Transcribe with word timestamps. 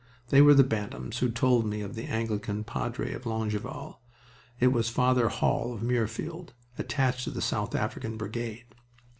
They 0.29 0.41
were 0.41 0.55
the 0.55 0.63
Bantams 0.63 1.19
who 1.19 1.29
told 1.29 1.67
me 1.67 1.81
of 1.81 1.93
the 1.93 2.05
Anglican 2.05 2.63
padre 2.63 3.13
at 3.13 3.21
Longueval. 3.27 3.99
It 4.59 4.69
was 4.69 4.89
Father 4.89 5.29
Hall 5.29 5.75
of 5.75 5.83
Mirfield, 5.83 6.53
attached 6.79 7.25
to 7.25 7.29
the 7.29 7.39
South 7.39 7.75
African 7.75 8.17
Brigade. 8.17 8.65